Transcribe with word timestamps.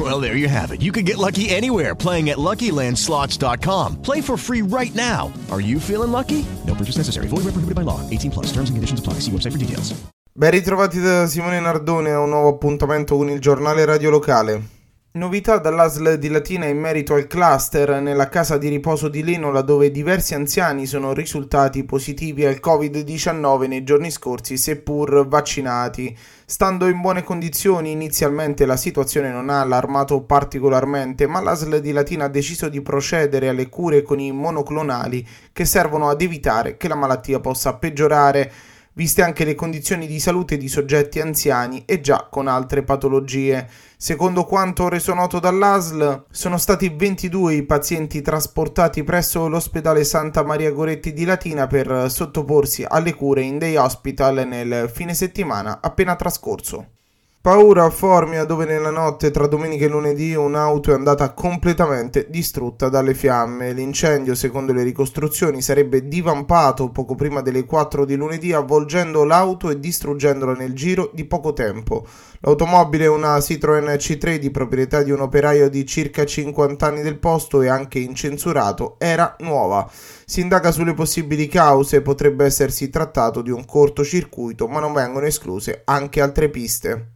Well, 0.00 0.18
there 0.18 0.34
you 0.34 0.48
have 0.48 0.72
it. 0.72 0.80
You 0.80 0.92
can 0.92 1.04
get 1.04 1.18
lucky 1.18 1.50
anywhere 1.50 1.94
playing 1.94 2.30
at 2.30 2.38
LuckyLandSlots.com. 2.38 4.00
Play 4.00 4.22
for 4.22 4.38
free 4.38 4.62
right 4.62 4.94
now. 4.94 5.30
Are 5.50 5.60
you 5.60 5.78
feeling 5.78 6.10
lucky? 6.10 6.46
No 6.66 6.74
purchase 6.74 6.96
necessary. 6.96 7.26
Void 7.26 7.44
where 7.44 7.52
prohibited 7.52 7.74
by 7.74 7.82
law. 7.82 8.00
18 8.08 8.30
plus. 8.30 8.46
Terms 8.46 8.70
and 8.70 8.78
conditions 8.78 9.00
apply. 9.00 9.20
See 9.20 9.30
website 9.30 9.52
for 9.52 9.58
details. 9.58 9.92
Ben 10.32 10.52
ritrovati 10.52 11.00
da 11.00 11.26
Simone 11.26 11.60
Nardone 11.60 12.12
a 12.12 12.20
un 12.20 12.30
nuovo 12.30 12.48
appuntamento 12.48 13.16
con 13.16 13.28
il 13.28 13.40
giornale 13.40 13.84
radio 13.84 14.08
locale. 14.08 14.79
Novità 15.12 15.58
dall'ASL 15.58 16.18
di 16.18 16.28
Latina 16.28 16.66
in 16.66 16.78
merito 16.78 17.14
al 17.14 17.26
cluster 17.26 18.00
nella 18.00 18.28
casa 18.28 18.56
di 18.58 18.68
riposo 18.68 19.08
di 19.08 19.24
Lenola 19.24 19.60
dove 19.60 19.90
diversi 19.90 20.36
anziani 20.36 20.86
sono 20.86 21.12
risultati 21.12 21.82
positivi 21.82 22.46
al 22.46 22.60
Covid-19 22.62 23.66
nei 23.66 23.82
giorni 23.82 24.12
scorsi 24.12 24.56
seppur 24.56 25.26
vaccinati. 25.26 26.16
Stando 26.44 26.86
in 26.86 27.00
buone 27.00 27.24
condizioni 27.24 27.90
inizialmente 27.90 28.64
la 28.66 28.76
situazione 28.76 29.32
non 29.32 29.50
ha 29.50 29.62
allarmato 29.62 30.22
particolarmente 30.22 31.26
ma 31.26 31.40
l'ASL 31.40 31.80
di 31.80 31.90
Latina 31.90 32.26
ha 32.26 32.28
deciso 32.28 32.68
di 32.68 32.80
procedere 32.80 33.48
alle 33.48 33.68
cure 33.68 34.02
con 34.02 34.20
i 34.20 34.30
monoclonali 34.30 35.26
che 35.52 35.64
servono 35.64 36.08
ad 36.08 36.22
evitare 36.22 36.76
che 36.76 36.86
la 36.86 36.94
malattia 36.94 37.40
possa 37.40 37.74
peggiorare 37.74 38.52
viste 38.94 39.22
anche 39.22 39.44
le 39.44 39.54
condizioni 39.54 40.06
di 40.06 40.18
salute 40.18 40.56
di 40.56 40.68
soggetti 40.68 41.20
anziani 41.20 41.84
e 41.86 42.00
già 42.00 42.28
con 42.30 42.48
altre 42.48 42.82
patologie. 42.82 43.68
Secondo 43.96 44.44
quanto 44.44 44.88
reso 44.88 45.14
noto 45.14 45.38
dall'ASL, 45.38 46.24
sono 46.30 46.58
stati 46.58 46.88
22 46.88 47.54
i 47.54 47.62
pazienti 47.64 48.22
trasportati 48.22 49.04
presso 49.04 49.48
l'ospedale 49.48 50.04
Santa 50.04 50.42
Maria 50.42 50.70
Goretti 50.70 51.12
di 51.12 51.24
Latina 51.24 51.66
per 51.66 52.10
sottoporsi 52.10 52.84
alle 52.86 53.14
cure 53.14 53.42
in 53.42 53.58
day 53.58 53.76
hospital 53.76 54.46
nel 54.46 54.90
fine 54.92 55.14
settimana 55.14 55.80
appena 55.80 56.16
trascorso. 56.16 56.99
Paura 57.42 57.84
a 57.84 57.90
Formia 57.90 58.44
dove 58.44 58.66
nella 58.66 58.90
notte 58.90 59.30
tra 59.30 59.46
domenica 59.46 59.86
e 59.86 59.88
lunedì 59.88 60.34
un'auto 60.34 60.90
è 60.90 60.94
andata 60.94 61.32
completamente 61.32 62.26
distrutta 62.28 62.90
dalle 62.90 63.14
fiamme. 63.14 63.72
L'incendio, 63.72 64.34
secondo 64.34 64.74
le 64.74 64.82
ricostruzioni, 64.82 65.62
sarebbe 65.62 66.06
divampato 66.06 66.90
poco 66.90 67.14
prima 67.14 67.40
delle 67.40 67.64
4 67.64 68.04
di 68.04 68.14
lunedì 68.14 68.52
avvolgendo 68.52 69.24
l'auto 69.24 69.70
e 69.70 69.80
distruggendola 69.80 70.52
nel 70.52 70.74
giro 70.74 71.10
di 71.14 71.24
poco 71.24 71.54
tempo. 71.54 72.06
L'automobile 72.40 73.04
è 73.04 73.08
una 73.08 73.40
Citroen 73.40 73.86
C3 73.86 74.36
di 74.36 74.50
proprietà 74.50 75.02
di 75.02 75.10
un 75.10 75.20
operaio 75.20 75.70
di 75.70 75.86
circa 75.86 76.26
50 76.26 76.86
anni 76.86 77.00
del 77.00 77.18
posto 77.18 77.62
e 77.62 77.68
anche 77.68 78.00
incensurato, 78.00 78.96
era 78.98 79.34
nuova. 79.38 79.90
Si 80.26 80.42
indaga 80.42 80.70
sulle 80.72 80.92
possibili 80.92 81.46
cause, 81.46 82.02
potrebbe 82.02 82.44
essersi 82.44 82.90
trattato 82.90 83.40
di 83.40 83.50
un 83.50 83.64
cortocircuito, 83.64 84.68
ma 84.68 84.78
non 84.78 84.92
vengono 84.92 85.24
escluse 85.24 85.80
anche 85.86 86.20
altre 86.20 86.50
piste. 86.50 87.14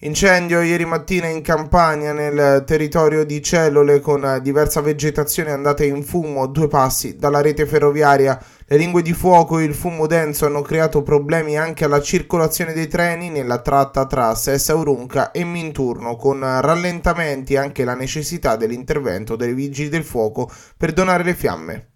Incendio 0.00 0.60
ieri 0.60 0.84
mattina 0.84 1.26
in 1.26 1.40
Campania 1.40 2.12
nel 2.12 2.64
territorio 2.66 3.24
di 3.24 3.42
Cellole 3.42 4.00
con 4.00 4.40
diversa 4.42 4.82
vegetazione 4.82 5.52
andata 5.52 5.84
in 5.84 6.02
fumo 6.02 6.42
a 6.42 6.48
due 6.48 6.68
passi 6.68 7.16
dalla 7.16 7.40
rete 7.40 7.64
ferroviaria. 7.64 8.38
Le 8.66 8.76
lingue 8.76 9.00
di 9.00 9.14
fuoco 9.14 9.58
e 9.58 9.64
il 9.64 9.72
fumo 9.72 10.06
denso 10.06 10.44
hanno 10.44 10.60
creato 10.60 11.02
problemi 11.02 11.56
anche 11.56 11.86
alla 11.86 12.02
circolazione 12.02 12.74
dei 12.74 12.88
treni 12.88 13.30
nella 13.30 13.62
tratta 13.62 14.04
tra 14.04 14.34
Sessa 14.34 14.74
Urunca 14.74 15.30
e 15.30 15.44
Minturno 15.44 16.16
con 16.16 16.40
rallentamenti 16.40 17.54
e 17.54 17.58
anche 17.58 17.82
la 17.84 17.94
necessità 17.94 18.56
dell'intervento 18.56 19.34
dei 19.34 19.54
vigili 19.54 19.88
del 19.88 20.04
fuoco 20.04 20.50
per 20.76 20.92
donare 20.92 21.24
le 21.24 21.34
fiamme. 21.34 21.86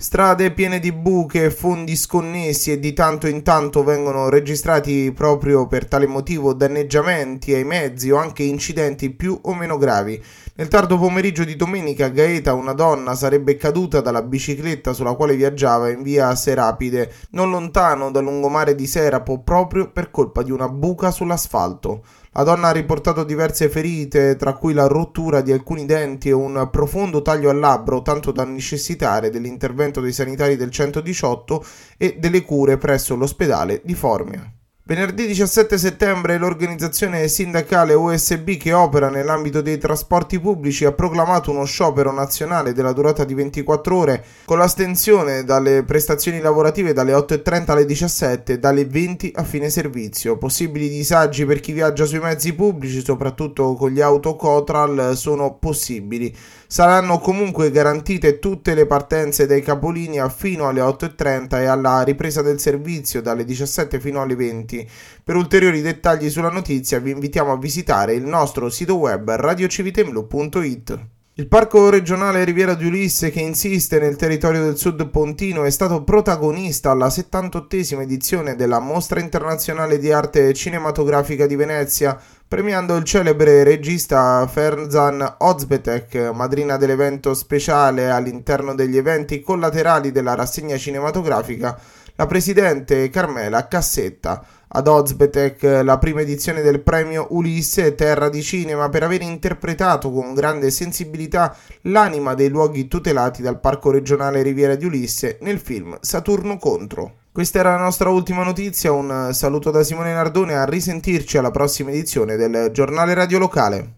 Strade 0.00 0.52
piene 0.52 0.78
di 0.78 0.92
buche, 0.92 1.50
fondi 1.50 1.96
sconnessi 1.96 2.70
e 2.70 2.78
di 2.78 2.92
tanto 2.92 3.26
in 3.26 3.42
tanto 3.42 3.82
vengono 3.82 4.28
registrati 4.28 5.10
proprio 5.12 5.66
per 5.66 5.86
tale 5.88 6.06
motivo 6.06 6.54
danneggiamenti 6.54 7.52
ai 7.52 7.64
mezzi 7.64 8.08
o 8.12 8.16
anche 8.16 8.44
incidenti 8.44 9.10
più 9.10 9.36
o 9.42 9.54
meno 9.54 9.76
gravi. 9.76 10.22
Nel 10.54 10.68
tardo 10.68 10.98
pomeriggio 10.98 11.42
di 11.42 11.56
domenica 11.56 12.04
a 12.04 12.10
Gaeta 12.10 12.54
una 12.54 12.74
donna 12.74 13.16
sarebbe 13.16 13.56
caduta 13.56 14.00
dalla 14.00 14.22
bicicletta 14.22 14.92
sulla 14.92 15.14
quale 15.14 15.34
viaggiava 15.34 15.90
in 15.90 16.02
via 16.02 16.32
Serapide, 16.36 17.12
non 17.30 17.50
lontano 17.50 18.12
dal 18.12 18.22
lungomare 18.22 18.76
di 18.76 18.86
Serapo, 18.86 19.40
proprio 19.40 19.90
per 19.90 20.12
colpa 20.12 20.44
di 20.44 20.52
una 20.52 20.68
buca 20.68 21.10
sull'asfalto. 21.10 22.04
La 22.38 22.44
donna 22.44 22.68
ha 22.68 22.70
riportato 22.70 23.24
diverse 23.24 23.68
ferite, 23.68 24.36
tra 24.36 24.52
cui 24.52 24.72
la 24.72 24.86
rottura 24.86 25.40
di 25.40 25.50
alcuni 25.50 25.86
denti 25.86 26.28
e 26.28 26.32
un 26.32 26.68
profondo 26.70 27.20
taglio 27.20 27.50
al 27.50 27.58
labbro, 27.58 28.00
tanto 28.00 28.30
da 28.30 28.44
necessitare 28.44 29.28
dell'intervento 29.28 30.00
dei 30.00 30.12
sanitari 30.12 30.54
del 30.54 30.70
118 30.70 31.64
e 31.96 32.14
delle 32.20 32.42
cure 32.42 32.78
presso 32.78 33.16
l'ospedale 33.16 33.80
di 33.82 33.94
Formia. 33.94 34.52
Venerdì 34.88 35.26
17 35.26 35.76
settembre 35.76 36.38
l'organizzazione 36.38 37.28
sindacale 37.28 37.92
USB 37.92 38.56
che 38.56 38.72
opera 38.72 39.10
nell'ambito 39.10 39.60
dei 39.60 39.76
trasporti 39.76 40.40
pubblici 40.40 40.86
ha 40.86 40.92
proclamato 40.92 41.50
uno 41.50 41.66
sciopero 41.66 42.10
nazionale 42.10 42.72
della 42.72 42.94
durata 42.94 43.24
di 43.24 43.34
24 43.34 43.94
ore 43.94 44.24
con 44.46 44.56
l'astensione 44.56 45.44
dalle 45.44 45.82
prestazioni 45.82 46.40
lavorative 46.40 46.94
dalle 46.94 47.12
8.30 47.12 47.70
alle 47.70 47.84
17 47.84 48.52
e 48.54 48.58
dalle 48.58 48.86
20 48.86 49.32
a 49.34 49.44
fine 49.44 49.68
servizio. 49.68 50.38
Possibili 50.38 50.88
disagi 50.88 51.44
per 51.44 51.60
chi 51.60 51.72
viaggia 51.72 52.06
sui 52.06 52.20
mezzi 52.20 52.54
pubblici, 52.54 53.04
soprattutto 53.04 53.74
con 53.74 53.90
gli 53.90 54.00
autocotral, 54.00 55.18
sono 55.18 55.58
possibili. 55.58 56.34
Saranno 56.66 57.18
comunque 57.18 57.70
garantite 57.70 58.38
tutte 58.38 58.74
le 58.74 58.86
partenze 58.86 59.46
dai 59.46 59.60
capolinea 59.62 60.30
fino 60.30 60.66
alle 60.66 60.80
8.30 60.80 61.60
e 61.60 61.64
alla 61.66 62.02
ripresa 62.02 62.40
del 62.40 62.58
servizio 62.58 63.20
dalle 63.20 63.44
17 63.44 64.00
fino 64.00 64.20
alle 64.20 64.34
20. 64.34 64.77
Per 65.24 65.34
ulteriori 65.34 65.80
dettagli 65.80 66.28
sulla 66.28 66.50
notizia 66.50 66.98
vi 66.98 67.12
invitiamo 67.12 67.52
a 67.52 67.58
visitare 67.58 68.12
il 68.14 68.24
nostro 68.24 68.68
sito 68.68 68.96
web 68.96 69.30
radiocivitemblu.it. 69.30 71.06
Il 71.38 71.46
Parco 71.46 71.88
regionale 71.88 72.42
Riviera 72.42 72.74
di 72.74 72.84
Ulisse, 72.84 73.30
che 73.30 73.38
insiste 73.38 74.00
nel 74.00 74.16
territorio 74.16 74.60
del 74.64 74.76
Sud 74.76 75.08
Pontino, 75.08 75.62
è 75.62 75.70
stato 75.70 76.02
protagonista 76.02 76.90
alla 76.90 77.06
78esima 77.06 78.00
edizione 78.00 78.56
della 78.56 78.80
Mostra 78.80 79.20
internazionale 79.20 80.00
di 80.00 80.10
arte 80.10 80.52
cinematografica 80.52 81.46
di 81.46 81.54
Venezia, 81.54 82.20
premiando 82.48 82.96
il 82.96 83.04
celebre 83.04 83.62
regista 83.62 84.44
Ferzan 84.48 85.36
Ozbetek, 85.38 86.32
madrina 86.34 86.76
dell'evento 86.76 87.32
speciale 87.34 88.10
all'interno 88.10 88.74
degli 88.74 88.96
eventi 88.96 89.40
collaterali 89.40 90.10
della 90.10 90.34
rassegna 90.34 90.76
cinematografica, 90.76 91.78
la 92.20 92.26
presidente 92.26 93.10
Carmela 93.10 93.68
Cassetta 93.68 94.44
ad 94.70 94.88
Ozbetek 94.88 95.62
la 95.84 95.98
prima 95.98 96.20
edizione 96.20 96.62
del 96.62 96.80
premio 96.80 97.28
Ulisse 97.30 97.94
Terra 97.94 98.28
di 98.28 98.42
Cinema 98.42 98.88
per 98.88 99.04
aver 99.04 99.22
interpretato 99.22 100.10
con 100.10 100.34
grande 100.34 100.72
sensibilità 100.72 101.56
l'anima 101.82 102.34
dei 102.34 102.48
luoghi 102.48 102.88
tutelati 102.88 103.40
dal 103.40 103.60
Parco 103.60 103.92
regionale 103.92 104.42
Riviera 104.42 104.74
di 104.74 104.84
Ulisse 104.84 105.38
nel 105.42 105.60
film 105.60 105.96
Saturno 106.00 106.58
contro. 106.58 107.18
Questa 107.30 107.60
era 107.60 107.76
la 107.76 107.84
nostra 107.84 108.08
ultima 108.10 108.42
notizia, 108.42 108.90
un 108.90 109.30
saluto 109.32 109.70
da 109.70 109.84
Simone 109.84 110.12
Nardone, 110.12 110.56
a 110.56 110.64
risentirci 110.64 111.38
alla 111.38 111.52
prossima 111.52 111.90
edizione 111.90 112.34
del 112.34 112.70
giornale 112.72 113.14
radio 113.14 113.38
locale. 113.38 113.97